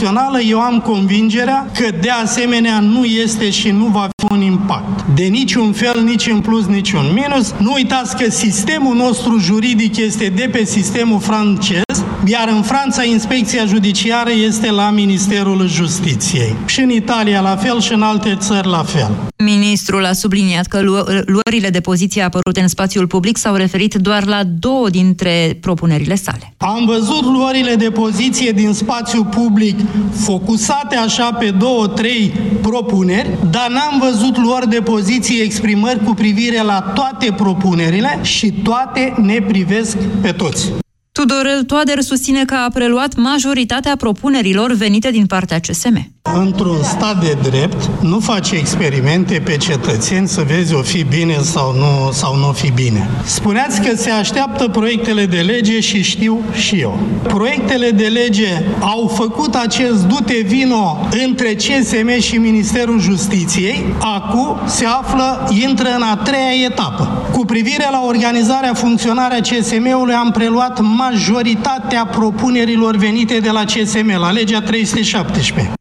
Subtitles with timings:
[0.00, 5.04] națională, eu am convingerea că de asemenea nu este și nu va fi un impact.
[5.14, 7.54] De niciun fel, nici în plus, nici în minus.
[7.58, 11.87] Nu uitați că sistemul nostru juridic este de pe sistemul francez,
[12.28, 16.54] iar în Franța inspecția judiciară este la Ministerul Justiției.
[16.66, 19.10] Și în Italia la fel și în alte țări la fel.
[19.36, 20.80] Ministrul a subliniat că
[21.24, 26.54] luările de poziție apărute în spațiul public s-au referit doar la două dintre propunerile sale.
[26.56, 29.78] Am văzut luările de poziție din spațiul public
[30.14, 36.62] focusate așa pe două, trei propuneri, dar n-am văzut luări de poziție exprimări cu privire
[36.62, 40.72] la toate propunerile și toate ne privesc pe toți.
[41.18, 46.10] Tudorel Toader susține că a preluat majoritatea propunerilor venite din partea CSM.
[46.34, 51.74] Într-un stat de drept, nu faci experimente pe cetățeni să vezi o fi bine sau
[51.74, 53.08] nu, sau nu fi bine.
[53.24, 56.98] Spuneați că se așteaptă proiectele de lege și știu și eu.
[57.22, 63.84] Proiectele de lege au făcut acest dute vino între CSM și Ministerul Justiției.
[64.00, 67.28] Acum se află, intră în a treia etapă.
[67.32, 70.80] Cu privire la organizarea funcționarea CSM-ului, am preluat
[71.10, 75.72] majoritatea propunerilor venite de la CSM, la legea 317.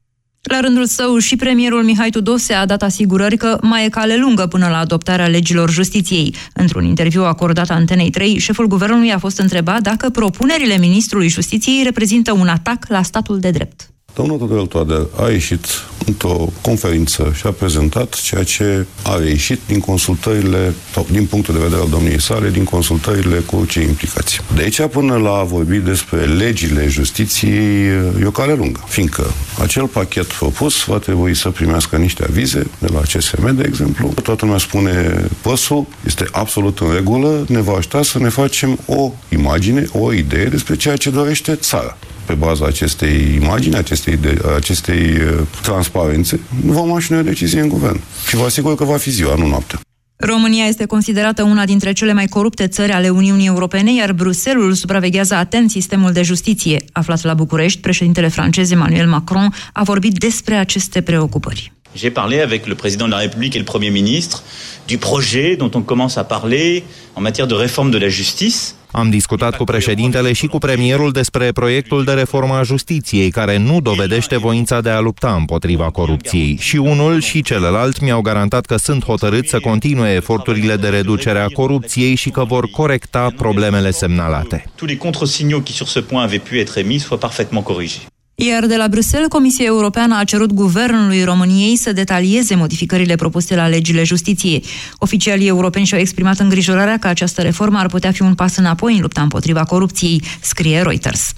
[0.42, 4.48] La rândul său, și premierul Mihai Tudose a dat asigurări că mai e cale lungă
[4.48, 6.36] până la adoptarea legilor justiției.
[6.54, 12.32] Într-un interviu acordat Antenei 3, șeful guvernului a fost întrebat dacă propunerile ministrului justiției reprezintă
[12.32, 13.90] un atac la statul de drept.
[14.14, 15.66] Domnul Tudorel Toader a ieșit
[16.06, 21.60] într-o conferință și a prezentat ceea ce a reieșit din consultările, sau din punctul de
[21.60, 24.42] vedere al domniei sale, din consultările cu cei implicați.
[24.56, 27.86] De aici până la a vorbi despre legile justiției
[28.22, 32.88] e o cale lungă, fiindcă acel pachet propus va trebui să primească niște avize de
[32.94, 34.14] la CSM, de exemplu.
[34.24, 39.12] Toată lumea spune, păsul este absolut în regulă, ne va ajuta să ne facem o
[39.30, 41.98] imagine, o idee despre ceea ce dorește țara
[42.28, 47.62] pe baza acestei imagini, acestei, de, acestei uh, transparențe, vom lua și noi o decizie
[47.62, 48.00] în guvern.
[48.28, 49.80] Și vă asigur că va fi ziua, nu noaptea.
[50.20, 55.36] România este considerată una dintre cele mai corupte țări ale Uniunii Europene, iar Bruselul supraveghează
[55.36, 56.86] atent sistemul de justiție.
[56.92, 61.72] Aflat la București, președintele francez Emmanuel Macron a vorbit despre aceste preocupări.
[61.98, 64.44] J'ai parlé avec le président de la République et le Premier ministre
[64.88, 66.84] du projet dont on commence à parler
[67.16, 68.76] en matière de réforme de la justice.
[68.92, 73.82] Am discutat cu președintele și cu premierul despre proiectul de reformă a justiției, care nu
[73.82, 76.58] dovedește voința de a lupta împotriva corupției.
[76.60, 81.48] Și unul și celălalt mi-au garantat că sunt hotărâți să continue eforturile de reducere a
[81.48, 84.66] corupției și că vor corecta problemele semnalate.
[84.76, 88.02] Tous les contre-signaux qui sur ce point avaient pu être émis soient parfaitement corrigés.
[88.40, 93.68] Iar de la Bruxelles, Comisia Europeană a cerut Guvernului României să detalieze modificările propuse la
[93.68, 94.64] legile justiției.
[94.98, 99.02] Oficialii europeni și-au exprimat îngrijorarea că această reformă ar putea fi un pas înapoi în
[99.02, 101.34] lupta împotriva corupției, scrie Reuters.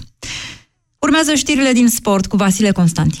[0.98, 3.20] Urmează știrile din sport cu Vasile Constantin.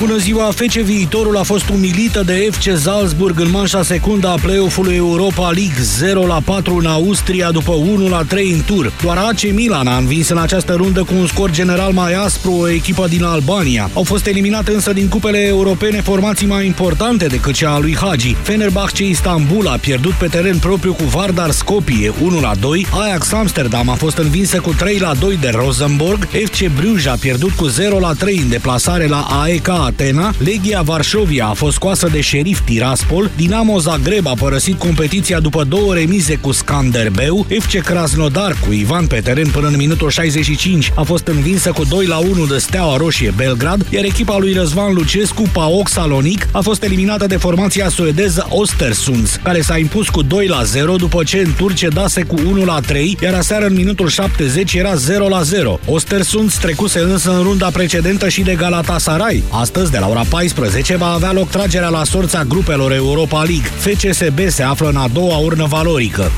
[0.00, 4.94] Bună ziua, FC Viitorul a fost umilită de FC Salzburg în manșa secundă a play-off-ului
[4.94, 8.92] Europa League 0 la 4 în Austria după 1 la 3 în tur.
[9.02, 12.68] Doar AC Milan a învins în această rundă cu un scor general mai aspru o
[12.68, 13.90] echipă din Albania.
[13.94, 18.36] Au fost eliminate însă din cupele europene formații mai importante decât cea a lui Hagi.
[18.42, 23.88] Fenerbahce Istanbul a pierdut pe teren propriu cu Vardar Skopje 1 la 2, Ajax Amsterdam
[23.88, 27.98] a fost învinsă cu 3 la 2 de Rosenborg, FC Bruges a pierdut cu 0
[27.98, 33.30] la 3 în deplasare la AEK Atena, Legia Varșovia a fost scoasă de șerif Tiraspol,
[33.36, 39.20] Dinamo Zagreb a părăsit competiția după două remize cu Skanderbeu, FC Krasnodar cu Ivan pe
[39.20, 43.32] teren până în minutul 65 a fost învinsă cu 2 la 1 de Steaua Roșie
[43.36, 49.40] Belgrad, iar echipa lui Răzvan Lucescu, PAOK Salonic, a fost eliminată de formația suedeză Ostersunds,
[49.42, 52.80] care s-a impus cu 2 la 0 după ce în turce dase cu 1 la
[52.80, 55.78] 3, iar aseară în minutul 70 era 0 la 0.
[55.86, 59.42] Ostersunds trecuse însă în runda precedentă și de Galatasaray.
[59.76, 63.68] Astăzi, de la ora 14, va avea loc tragerea la sorța grupelor Europa League.
[63.78, 66.30] FCSB se află în a doua urnă valorică.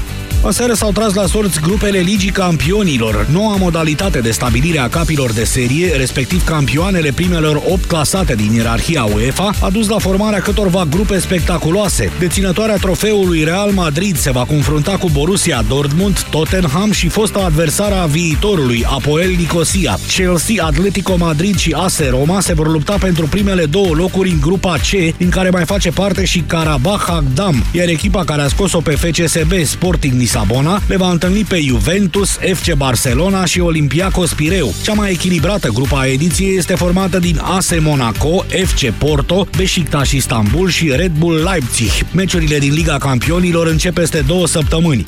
[0.45, 3.27] Aseară s-au tras la sorți grupele Ligii Campionilor.
[3.33, 9.05] Noua modalitate de stabilire a capilor de serie, respectiv campioanele primelor 8 clasate din ierarhia
[9.05, 12.13] UEFA, a dus la formarea câtorva grupe spectaculoase.
[12.19, 18.07] Deținătoarea trofeului Real Madrid se va confrunta cu Borussia Dortmund, Tottenham și fosta adversară a
[18.07, 19.99] viitorului, Apoel Nicosia.
[20.09, 24.77] Chelsea, Atletico Madrid și AS Roma se vor lupta pentru primele două locuri în grupa
[24.77, 28.91] C, din care mai face parte și Karabakh Agdam, iar echipa care a scos-o pe
[28.91, 34.75] FCSB Sporting Lisabona le va întâlni pe Juventus, FC Barcelona și Olympiacos Pireu.
[34.83, 40.69] Cea mai echilibrată grupa a ediției este formată din AS Monaco, FC Porto, Beşiktaş Istanbul
[40.69, 41.91] și Red Bull Leipzig.
[42.15, 45.05] Meciurile din Liga Campionilor încep peste două săptămâni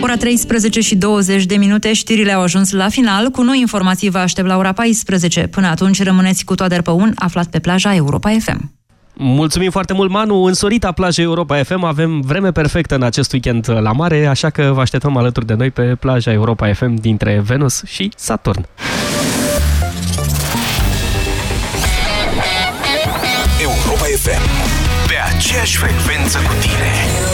[0.00, 3.30] ora 13 și 20 de minute, știrile au ajuns la final.
[3.30, 5.46] Cu noi informații vă aștept la ora 14.
[5.46, 8.83] Până atunci rămâneți cu Toader Păun, aflat pe plaja Europa FM.
[9.16, 10.42] Mulțumim foarte mult, Manu!
[10.42, 14.80] Însorita plajă Europa FM, avem vreme perfectă în acest weekend la mare, așa că vă
[14.80, 18.66] așteptăm alături de noi pe plaja Europa FM dintre Venus și Saturn.
[23.62, 24.48] Europa FM,
[25.06, 27.33] pe aceeași frecvență cu tine!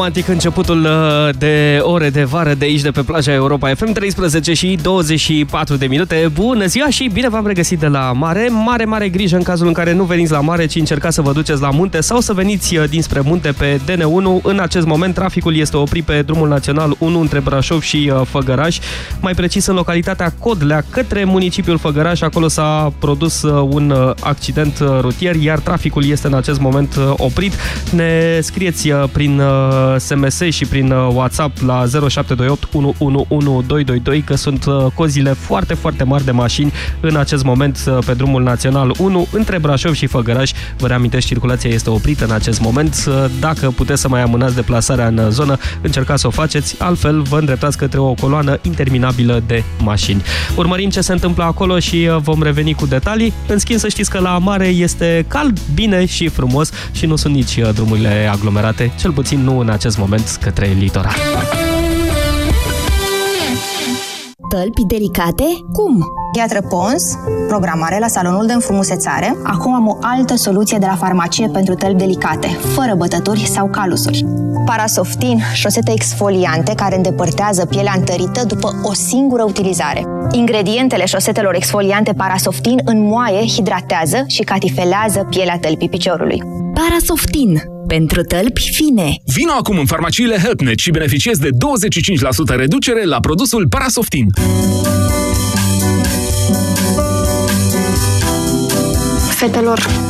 [0.00, 4.52] romantic începutul uh, de ore de vară de aici, de pe plaja Europa FM, 13
[4.52, 6.30] și 24 de minute.
[6.32, 8.48] Bună ziua și bine v-am regăsit de la mare.
[8.64, 11.32] Mare, mare grijă în cazul în care nu veniți la mare, ci încercați să vă
[11.32, 14.42] duceți la munte sau să veniți uh, dinspre munte pe DN1.
[14.42, 18.78] În acest moment traficul este oprit pe drumul național 1 între Brașov și uh, Făgăraș,
[19.20, 22.20] mai precis în localitatea Codlea, către municipiul Făgăraș.
[22.20, 27.54] Acolo s-a produs un accident rutier, iar traficul este în acest moment oprit.
[27.90, 29.42] Ne scrieți prin
[29.98, 36.24] SMS și prin uh, WhatsApp la 0728 111222 că sunt uh, cozile foarte, foarte mari
[36.24, 40.50] de mașini în acest moment uh, pe drumul național 1 între Brașov și Făgăraș.
[40.76, 43.04] Vă reamintesc, circulația este oprită în acest moment.
[43.08, 47.22] Uh, Dacă puteți să mai amânați deplasarea în uh, zonă, încercați să o faceți, altfel
[47.22, 50.22] vă îndreptați către o coloană interminabilă de mașini.
[50.56, 53.32] Urmărim ce se întâmplă acolo și uh, vom reveni cu detalii.
[53.46, 57.34] În schimb, să știți că la mare este cald, bine și frumos și nu sunt
[57.34, 61.14] nici uh, drumurile aglomerate, cel puțin nu în acest moment către litoral.
[64.48, 65.44] Tălpi delicate?
[65.72, 66.04] Cum?
[66.32, 67.02] Gheatră Pons,
[67.48, 69.36] programare la salonul de înfrumusețare.
[69.42, 74.26] Acum am o altă soluție de la farmacie pentru tălpi delicate, fără bătături sau calusuri.
[74.64, 80.04] Parasoftin, șosete exfoliante care îndepărtează pielea întărită după o singură utilizare.
[80.32, 86.42] Ingredientele șosetelor exfoliante Parasoftin înmoaie, hidratează și catifelează pielea tălpii piciorului.
[86.74, 87.79] Parasoftin.
[87.86, 89.14] Pentru tălpi fine.
[89.24, 91.48] Vino acum în farmaciile HelpNet și beneficiezi de
[92.52, 94.26] 25% reducere la produsul Parasoftin.
[99.36, 100.09] Fetelor,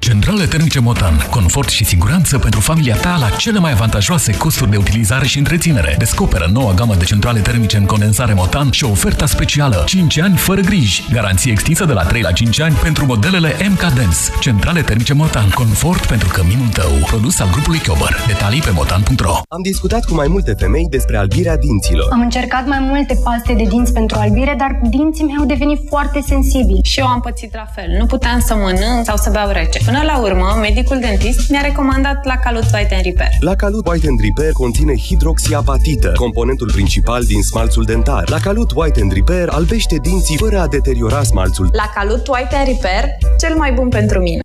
[0.00, 1.26] Centrale termice Motan.
[1.30, 5.94] Confort și siguranță pentru familia ta la cele mai avantajoase costuri de utilizare și întreținere.
[5.98, 10.60] Descoperă noua gamă de centrale termice în condensare Motan și oferta specială 5 ani fără
[10.60, 11.04] griji.
[11.12, 14.18] Garanție extinsă de la 3 la 5 ani pentru modelele MK Dance.
[14.40, 15.50] Centrale termice Motan.
[15.54, 16.90] Confort pentru căminul tău.
[17.06, 18.16] Produs al grupului Chiober.
[18.26, 22.08] Detalii pe motan.ro Am discutat cu mai multe femei despre albirea dinților.
[22.12, 26.20] Am încercat mai multe paste de dinți pentru albire, dar dinții mei au devenit foarte
[26.26, 26.80] sensibili.
[26.82, 27.96] Și eu am pățit la fel.
[27.98, 29.81] Nu puteam să mănânc sau să beau rece.
[29.84, 33.30] Până la urmă, medicul dentist mi-a recomandat la Calut White and Repair.
[33.40, 38.28] La Calut White and Repair conține hidroxiapatită, componentul principal din smalțul dentar.
[38.28, 41.68] La Calut White and Repair albește dinții fără a deteriora smalțul.
[41.72, 43.04] La Calut White and Repair,
[43.40, 44.40] cel mai bun pentru mine.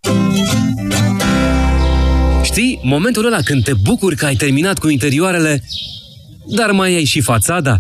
[2.44, 5.64] Știi, momentul ăla când te bucuri că ai terminat cu interioarele,
[6.46, 7.78] dar mai ai și fațada?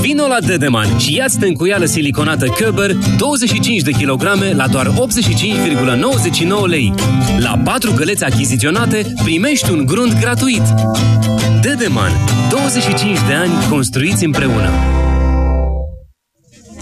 [0.00, 6.94] Vino la Dedeman și ia-ți tencuială siliconată Köber 25 de kilograme la doar 85,99 lei.
[7.38, 10.62] La 4 găleți achiziționate primești un grunt gratuit.
[11.60, 12.12] Dedeman.
[12.50, 15.01] 25 de ani construiți împreună.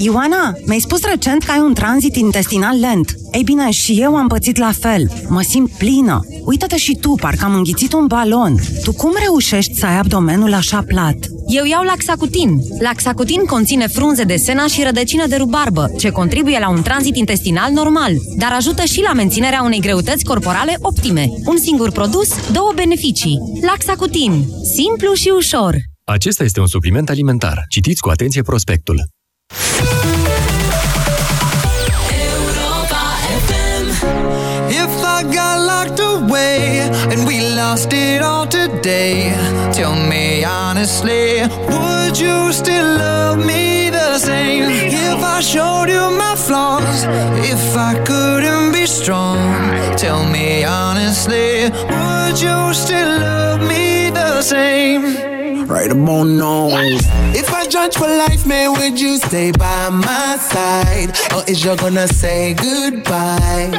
[0.03, 3.15] Ioana, mi-ai spus recent că ai un tranzit intestinal lent.
[3.33, 5.11] Ei bine, și eu am pățit la fel.
[5.29, 6.21] Mă simt plină.
[6.45, 8.55] Uită-te și tu, parcă am înghițit un balon.
[8.83, 11.17] Tu cum reușești să ai abdomenul așa plat?
[11.47, 12.61] Eu iau Laxacutin.
[12.79, 17.73] Laxacutin conține frunze de sena și rădăcină de rubarbă, ce contribuie la un tranzit intestinal
[17.73, 21.29] normal, dar ajută și la menținerea unei greutăți corporale optime.
[21.45, 23.39] Un singur produs, două beneficii.
[23.67, 24.45] Laxacutin.
[24.75, 25.77] Simplu și ușor.
[26.05, 27.65] Acesta este un supliment alimentar.
[27.69, 29.01] Citiți cu atenție prospectul.
[37.71, 39.31] Lost it all today,
[39.73, 44.65] tell me honestly, would you still love me the same?
[44.91, 47.05] If I showed you my flaws,
[47.55, 49.39] if I couldn't be strong,
[49.97, 55.69] tell me honestly, would you still love me the same?
[55.69, 56.71] Right about now.
[57.41, 61.11] If I judge for life, man, would you stay by my side?
[61.33, 63.71] Or is you gonna say goodbye?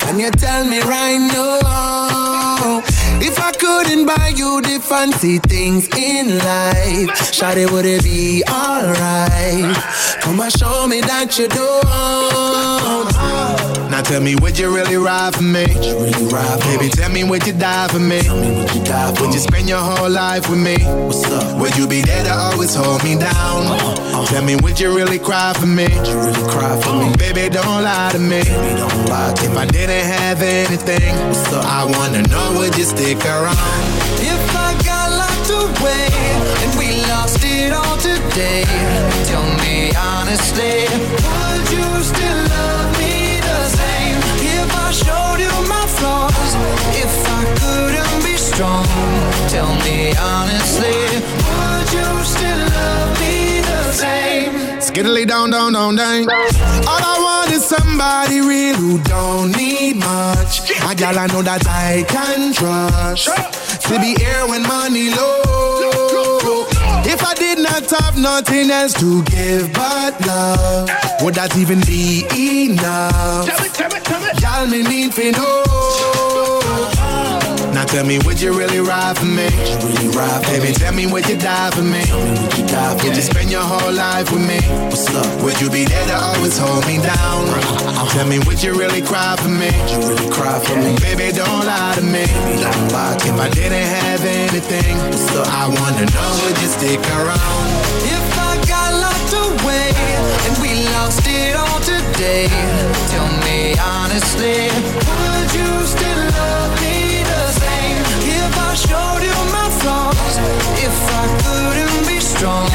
[0.00, 2.82] Can you tell me right now?
[3.20, 9.76] If I couldn't buy you the fancy things in life, Shawty, would it be alright?
[10.22, 12.77] Come and show me that you don't.
[13.98, 15.66] Now tell me, would you really ride for me?
[15.66, 18.18] Really ride Baby, tell me, would you die for me?
[18.30, 20.76] Would you, die for would you spend your whole life with me?
[21.02, 21.60] What's up?
[21.60, 23.66] Would you be there to always hold me down?
[23.66, 25.88] Uh, uh, tell me, would you really cry for me?
[25.90, 27.10] Would you really cry for me?
[27.18, 28.44] Baby, don't lie to me.
[28.46, 29.58] Baby, don't lie to if me.
[29.58, 31.14] I didn't have anything,
[31.58, 33.58] I wanna know, would you stick around?
[34.22, 36.06] If I got locked away
[36.62, 38.62] and we lost it all today,
[39.26, 40.86] tell me honestly,
[50.20, 50.98] honestly,
[51.48, 54.52] would you still love me the same?
[54.80, 56.28] Skiddly down, down, down, down.
[56.86, 60.70] All I want is somebody real who don't need much.
[60.82, 63.28] I know that I can trust.
[63.88, 66.66] To be here when money low.
[67.04, 70.90] If I did not have nothing else to give but love,
[71.22, 72.26] would that even be
[72.68, 73.46] enough?
[73.46, 74.28] Tell me, tell me, tell me.
[74.42, 76.37] Y'all me need to know.
[77.74, 79.48] Now tell me, would you really ride for me?
[79.84, 82.00] Really ride for Baby, tell me, would you die for me?
[82.00, 84.60] Would you, die for would you spend your whole life with me?
[84.88, 85.28] What's up?
[85.42, 87.46] Would you be there to always hold me down?
[88.12, 89.70] Tell me, would you really cry for me?
[89.70, 90.96] Would you really cry for me?
[90.98, 92.24] Baby, don't lie to me.
[92.58, 97.00] Don't lie to if I didn't have anything, so I wanna know, would you stick
[97.20, 97.64] around?
[98.08, 99.92] If I got locked away
[100.48, 102.48] and we lost it all today,
[103.12, 104.72] tell me honestly,
[105.06, 106.67] would you still love
[110.84, 112.68] if I couldn't be strong,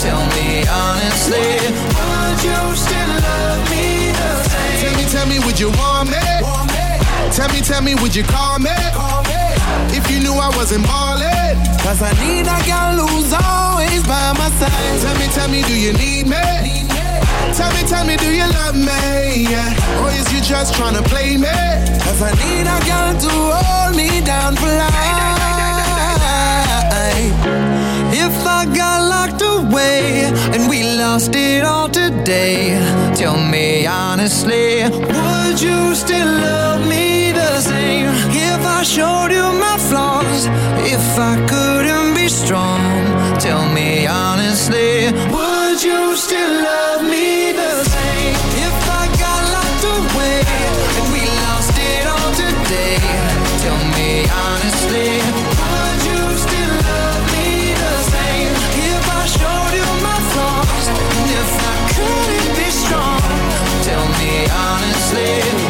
[0.00, 1.48] tell me honestly,
[1.96, 4.80] would you still love me the same?
[4.82, 6.22] Tell me, tell me, would you want me?
[7.32, 8.70] Tell me, tell me, would you call me?
[9.92, 11.36] If you knew I wasn't ballin'.
[11.86, 15.00] Cause I need a girl who's always by my side.
[15.02, 16.86] Tell me, tell me, do you need me?
[17.54, 19.46] Tell me, tell me, do you love me?
[19.50, 20.02] Yeah.
[20.02, 21.46] Or is you just tryna play me?
[22.04, 25.35] Cause I need a girl to hold me down for life.
[27.08, 32.78] If I got locked away and we lost it all today,
[33.14, 38.08] tell me honestly, would you still love me the same?
[38.30, 40.46] If I showed you my flaws,
[40.94, 42.80] if I couldn't be strong,
[43.38, 45.55] tell me honestly, would
[65.06, 65.65] sleep.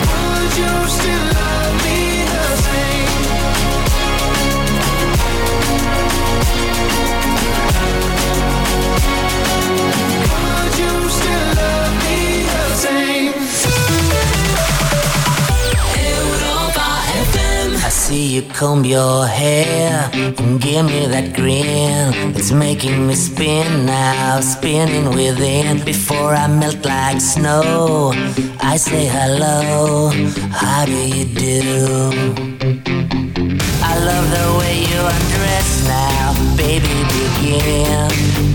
[18.06, 22.14] See you comb your hair and give me that grin.
[22.38, 25.84] It's making me spin now, spinning within.
[25.84, 28.12] Before I melt like snow,
[28.60, 30.10] I say hello.
[30.62, 31.62] How do you do?
[33.90, 36.26] I love the way you undress now,
[36.56, 36.96] baby.
[37.18, 38.06] Begin.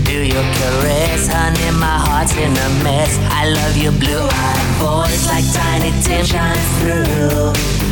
[0.08, 1.70] Do your caress, honey.
[1.76, 3.12] My heart's in a mess.
[3.40, 7.91] I love your blue-eyed voice like Tiny Tim shines through.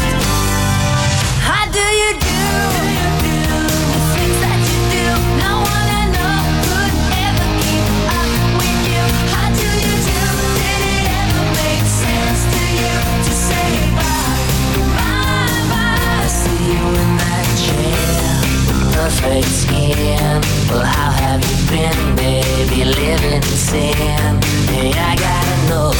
[19.01, 20.41] Perfect skin.
[20.69, 22.85] Well, how have you been, baby?
[22.85, 24.41] Living in sin.
[24.69, 25.91] Hey, I gotta know.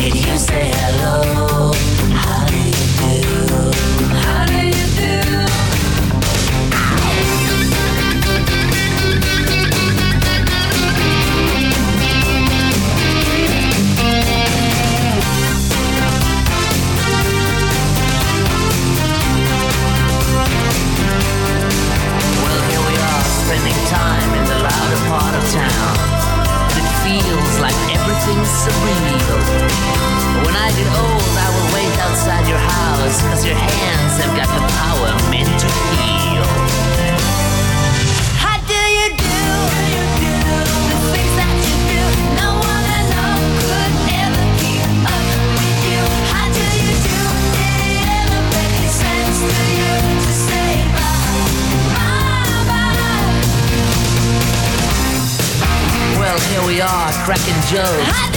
[0.00, 1.72] Did you say hello?
[57.70, 58.31] Joe.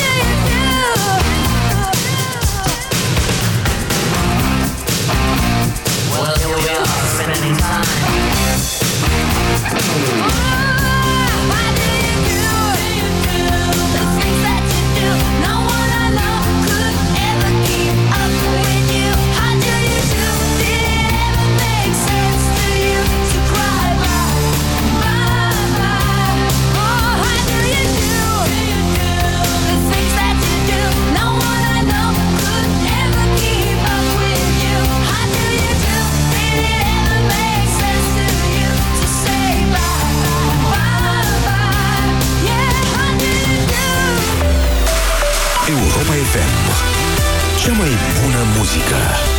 [45.95, 46.53] Europa FM.
[47.59, 47.89] Cea mai
[48.21, 49.34] bună muzică.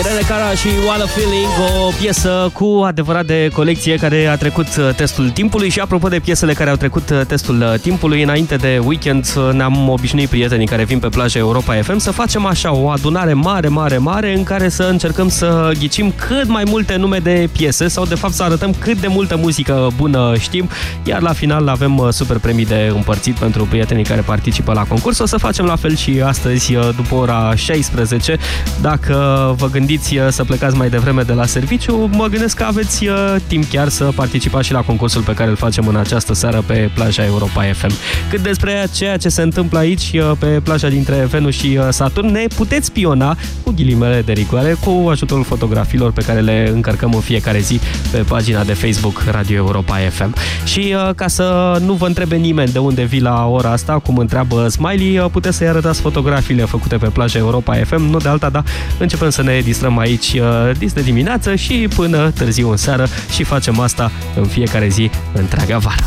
[0.00, 1.48] Irene Cara și What a Feeling,
[1.86, 6.18] o piesă cu adevărat de colecție care a trecut uh, testul timpului și apropo de
[6.18, 10.84] piesele care au trecut uh, testul uh, timpului, înainte de weekend ne-am obișnuit prietenii care
[10.84, 14.68] vin pe plaja Europa FM să facem așa o adunare mare, mare, mare în care
[14.68, 18.74] să încercăm să ghicim cât mai multe nume de piese sau de fapt să arătăm
[18.78, 20.68] cât de multă muzică bună știm,
[21.04, 25.18] iar la final avem super premii de împărțit pentru prietenii care participă la concurs.
[25.18, 28.36] O să facem la fel și astăzi după ora 16.
[28.80, 29.14] Dacă
[29.56, 33.36] vă gândiți uh, să plecați mai devreme de la serviciu, mă gândesc că aveți uh,
[33.46, 36.90] timp chiar să participați și la concursul pe care îl facem în această seară pe
[36.94, 37.92] plaja Europa FM.
[38.30, 42.44] Cât despre ceea ce se întâmplă aici, uh, pe plaja dintre Venus și Saturn, ne
[42.56, 47.58] puteți spiona cu ghilimele de rigoare, cu ajutorul fotografiilor pe care le încărcăm în fiecare
[47.58, 50.34] zi pe pagina de Facebook Radio Europa FM.
[50.64, 54.68] Și ca să nu vă întrebe nimeni de unde vii la ora asta, cum întreabă
[54.68, 58.64] Smiley, puteți să-i arătați fotografiile făcute pe plaja Europa FM, nu de alta, dar
[58.98, 63.44] începem să ne distrăm aici uh, dis de dimineață și până târziu în seară și
[63.44, 66.04] facem asta în fiecare zi întreaga vară.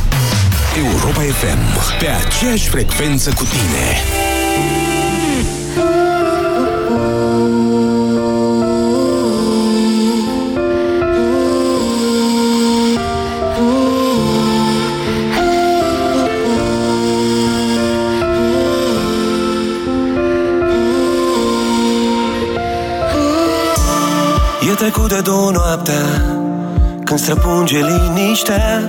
[0.78, 4.23] Europa FM, pe aceeași frecvență cu tine.
[25.43, 26.06] Trecut de două noaptea
[27.03, 28.82] Când străpunge liniștea.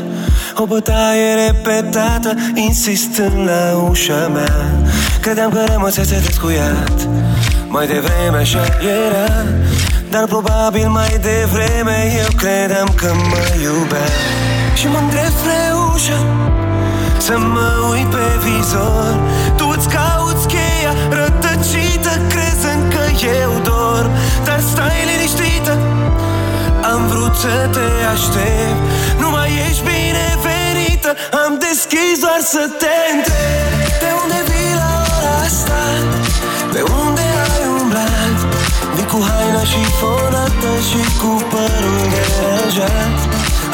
[0.54, 4.54] O bătaie repetată Insistând la ușa mea.
[5.20, 7.08] Credeam că rămăsese descuiat
[7.68, 9.32] Mai devreme așa era.
[10.10, 14.08] Dar probabil mai devreme Eu credeam că mă iubea.
[14.74, 15.60] Și mă îndrept spre
[15.94, 16.18] ușă
[17.18, 19.14] Să mă uit pe vizor.
[19.56, 23.04] Tu îți cauți cheia Rătăcită crezând că
[23.42, 24.10] eu dorm
[24.44, 25.43] Dar stai liniștită
[27.24, 28.80] Am vrut să te aștept.
[29.20, 31.10] Nu mai ești binevenită
[31.44, 33.88] Am deschis doar să te întreb.
[34.02, 35.80] De unde vii la ora asta?
[36.72, 38.36] Pe unde ai umblat?
[38.96, 43.16] Vii cu haina și fonată Și cu părul deranjat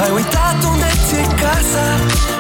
[0.03, 1.87] Ai uitat unde ți-e casa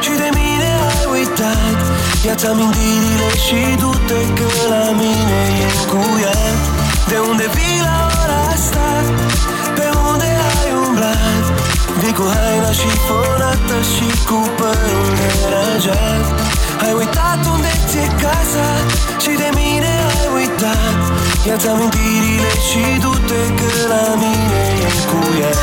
[0.04, 1.78] Și de mine ai uitat.
[2.26, 6.60] Ia-ți amintirile și du-te că la mine e încuiat
[7.10, 7.79] De unde vii
[12.10, 16.26] Vii cu haina și fonată și cu părul deranjat
[16.84, 18.68] Ai uitat unde ți-e casa
[19.22, 21.00] și de mine ai uitat.
[21.46, 25.58] Ia-ți amintirile și du-te că la mine e încuiat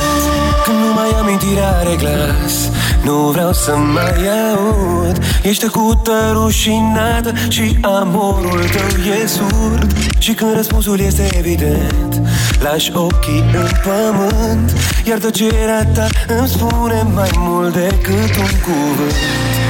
[0.66, 2.56] Când nu mai amintirea are glas
[3.04, 4.18] Nu vreau să mai
[4.54, 5.18] aud.
[5.42, 9.88] Ești tăcută, rușinată Și amorul tău e surd.
[10.18, 12.22] Și când răspunsul este evident
[12.60, 14.72] Lași ochii în pământ
[15.04, 19.16] Iar tăcerea ta îmi spune mai mult decât un cuvânt.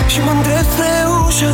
[0.07, 0.93] Și mă îndrept spre
[1.25, 1.51] ușă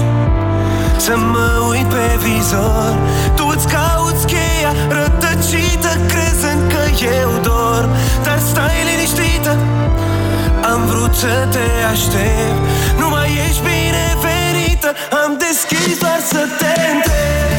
[0.98, 2.94] Să mă uit pe vizor.
[3.36, 6.84] Tu îți cauți cheia rătăcită Crezând că
[7.22, 7.90] eu dorm
[8.26, 9.58] Dar stai liniștită
[10.72, 12.60] Am vrut să te aștept.
[13.00, 14.90] Nu mai ești binevenită
[15.24, 17.53] Am deschis doar să te întreb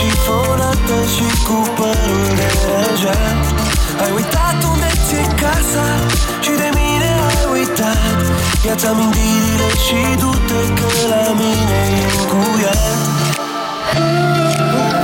[0.00, 3.44] și fonată Și cu părul deranjat
[4.02, 5.86] Ai uitat unde ți-e casa
[6.44, 8.20] Și de mine ai uitat.
[8.66, 13.00] Ia-ți amintirile și du-te că la mine e încuiat
[14.90, 14.99] De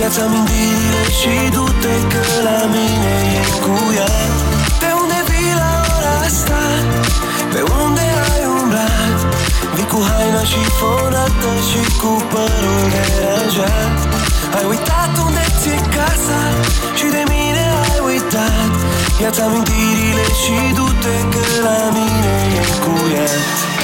[0.00, 4.34] Ia-ți amintirile și du-te că la mine e încuiat
[4.82, 6.60] De unde vii la ora asta?
[7.52, 9.18] Pe unde ai umblat?
[9.74, 13.98] Vii cu haina și fonată și cu părul deranjat
[14.56, 16.42] Ai uitat unde ți-e casa
[16.98, 18.72] și de mine ai uitat
[19.22, 23.83] Ia-ți amintirile și du-te că la mine e încuiat the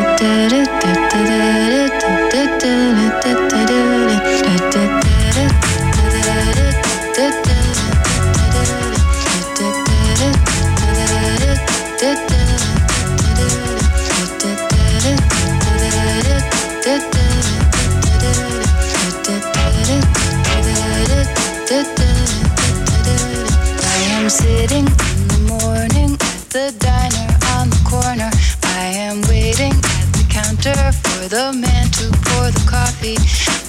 [32.31, 33.17] pour the coffee,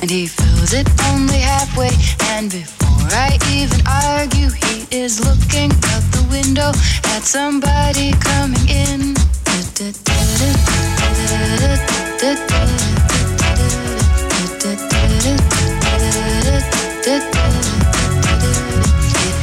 [0.01, 1.91] and he fills it only halfway.
[2.35, 6.71] And before I even argue, he is looking out the window
[7.15, 9.15] at somebody coming in.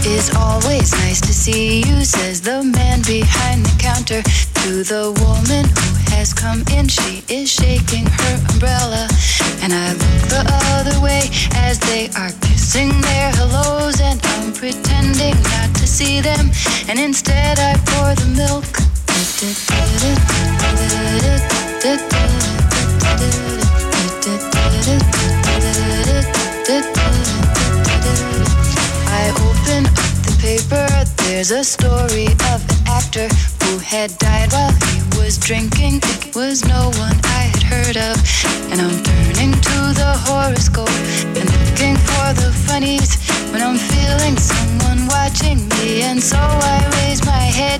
[0.01, 4.21] It is always nice to see you, says the man behind the counter
[4.63, 6.87] to the woman who has come in.
[6.87, 9.07] She is shaking her umbrella,
[9.63, 10.43] and I look the
[10.75, 16.51] other way as they are kissing their hellos, and I'm pretending not to see them,
[16.87, 18.65] and instead I pour the milk.
[29.07, 30.87] I open up the paper.
[31.23, 33.29] There's a story of an actor
[33.69, 35.99] who had died while he was drinking.
[36.03, 38.15] It was no one I had heard of.
[38.71, 40.89] And I'm turning to the horoscope
[41.38, 43.12] and looking for the funnies
[43.51, 46.01] when I'm feeling someone watching me.
[46.01, 47.79] And so I raise my head.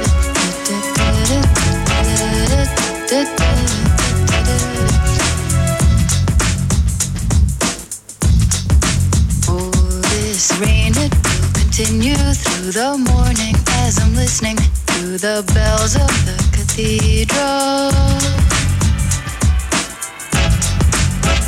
[11.73, 13.55] Continue through the morning
[13.85, 17.91] as I'm listening to the bells of the cathedral.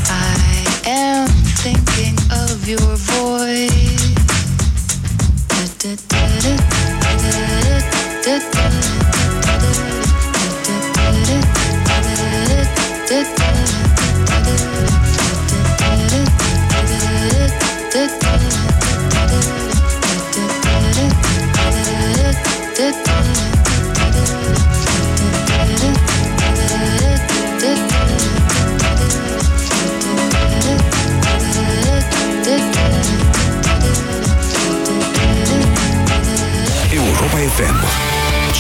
[0.09, 1.27] I am
[1.59, 3.83] thinking of your voice.
[5.83, 6.72] Europa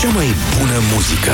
[0.03, 1.31] Cea mai bună muzică.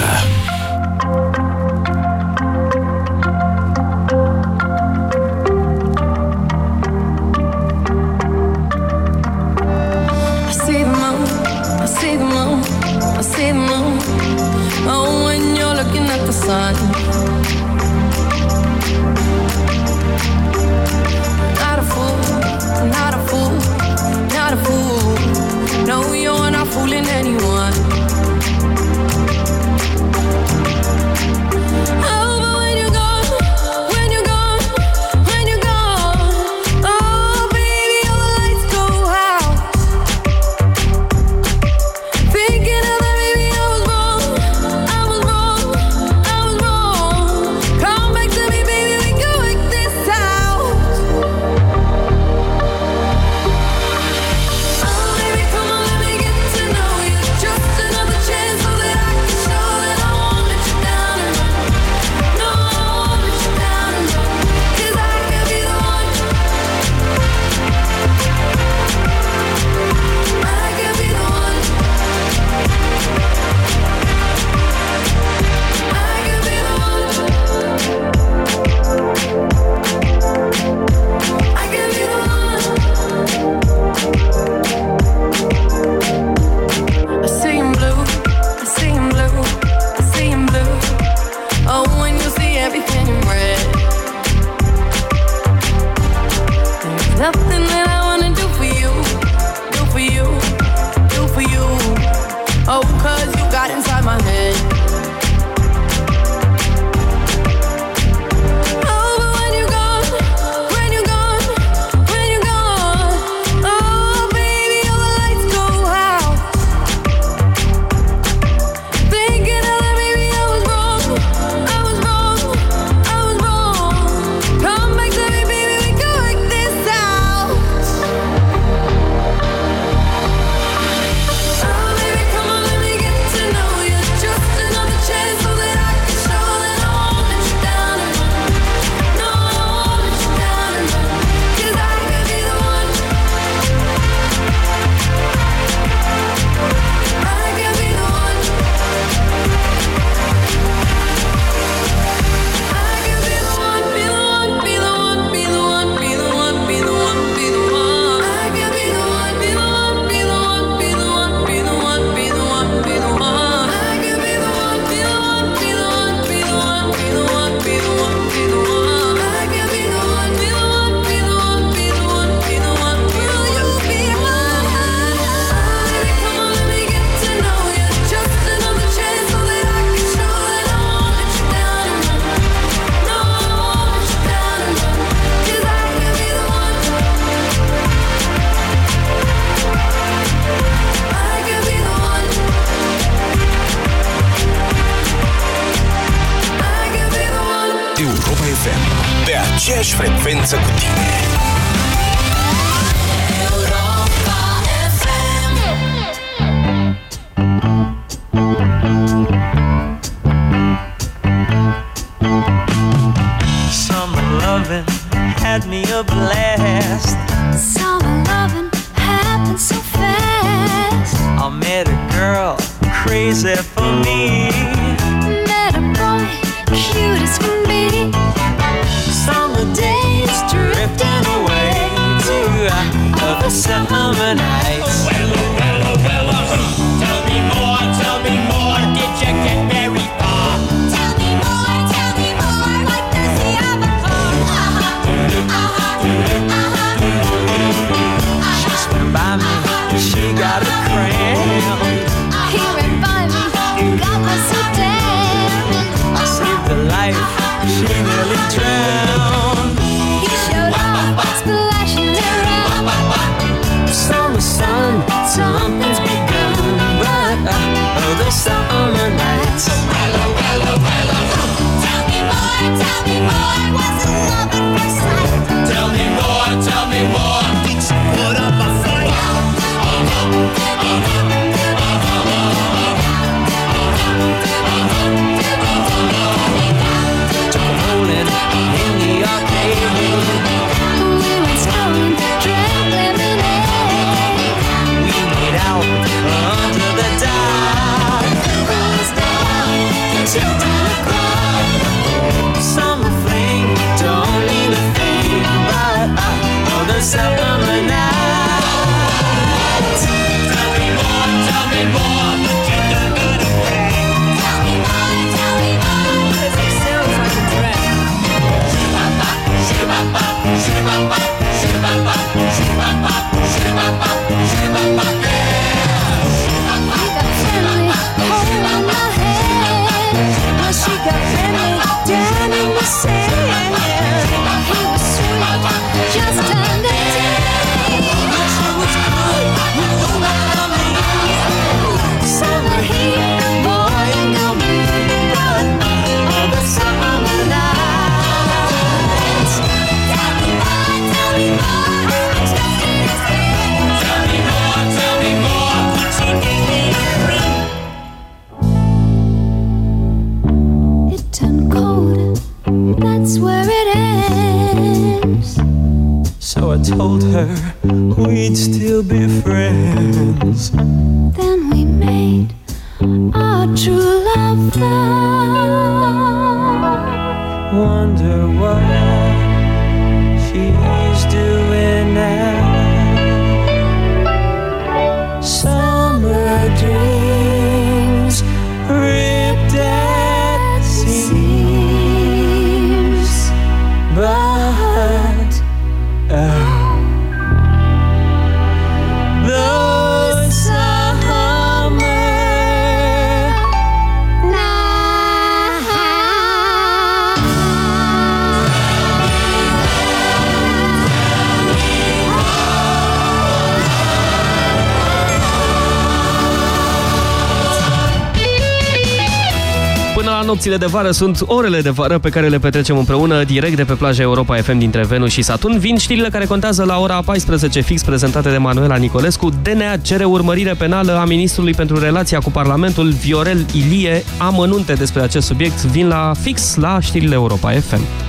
[420.39, 423.83] asta, nopțile de vară sunt orele de vară pe care le petrecem împreună direct de
[423.83, 425.77] pe plaja Europa FM dintre Venus și Saturn.
[425.77, 429.49] Vin știrile care contează la ora 14 fix prezentate de Manuela Nicolescu.
[429.63, 434.23] DNA cere urmărire penală a ministrului pentru relația cu Parlamentul Viorel Ilie.
[434.37, 438.28] Amănunte despre acest subiect vin la fix la știrile Europa FM.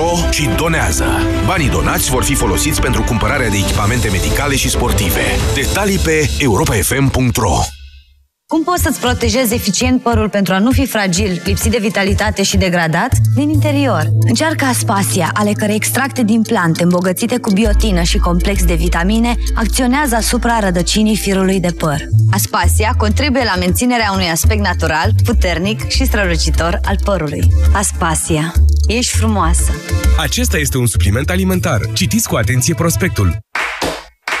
[0.00, 1.04] ro și donează.
[1.46, 5.24] Banii donați vor fi folosiți pentru cumpărarea de echipamente medicale și sportive.
[5.54, 7.58] Detalii pe europafm.ro
[8.50, 12.56] cum poți să-ți protejezi eficient părul pentru a nu fi fragil, lipsit de vitalitate și
[12.56, 13.12] degradat?
[13.34, 14.08] Din interior.
[14.20, 20.14] Încearcă Aspasia, ale cărei extracte din plante îmbogățite cu biotină și complex de vitamine acționează
[20.14, 21.98] asupra rădăcinii firului de păr.
[22.30, 27.48] Aspasia contribuie la menținerea unui aspect natural, puternic și strălucitor al părului.
[27.72, 28.52] Aspasia.
[28.86, 29.72] Ești frumoasă!
[30.18, 31.80] Acesta este un supliment alimentar.
[31.92, 33.38] Citiți cu atenție prospectul.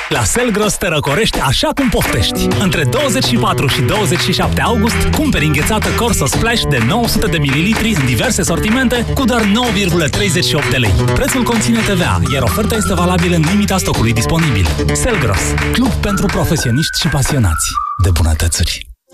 [0.08, 2.48] La Selgros te răcorești așa cum poftești.
[2.60, 8.42] Între 24 și 27 august, cumperi înghețată Corso Splash de 900 de ml în diverse
[8.42, 10.92] sortimente cu doar 9,38 de lei.
[11.14, 14.66] Prețul conține TVA, iar oferta este valabilă în limita stocului disponibil.
[14.92, 17.66] Selgros, club pentru profesioniști și pasionați
[18.02, 18.89] de bunătățuri.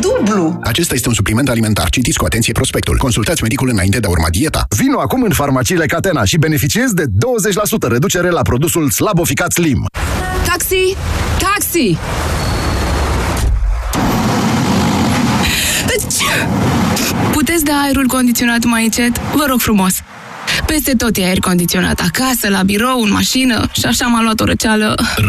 [0.00, 0.58] dublu.
[0.62, 1.88] Acesta este un supliment alimentar.
[1.88, 2.96] Citiți cu atenție prospectul.
[2.96, 4.66] Consultați medicul înainte de a urma dieta.
[4.76, 7.08] Vino acum în farmaciile Catena și beneficiezi de 20%
[7.88, 9.86] reducere la produsul Slaboficat Slim.
[10.46, 10.96] Taxi!
[11.38, 11.96] Taxi!
[17.32, 19.18] Puteți da aerul condiționat mai încet?
[19.34, 19.92] Vă rog frumos!
[20.66, 24.44] Peste tot e aer condiționat, acasă, la birou, în mașină și așa m-a luat o
[24.44, 24.94] răceală.